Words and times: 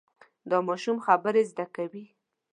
دا 0.49 0.57
ماشوم 0.67 0.97
خبرې 1.07 1.43
زده 1.51 1.65
کوي. 1.75 2.05